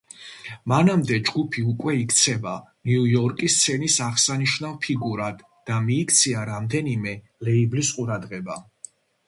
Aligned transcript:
მანამდე 0.71 1.17
ჯგუფი 1.27 1.65
უკვე 1.71 1.93
იქცევა 2.03 2.53
ნიუ-იორკის 2.89 3.59
სცენის 3.61 3.99
აღსანიშნავ 4.07 4.75
ფიგურად 4.87 5.47
და 5.71 5.79
მიიქცია 5.91 6.49
რამდენიმე 6.53 7.17
ლეიბლის 7.49 7.97
ყურადღება. 7.99 8.61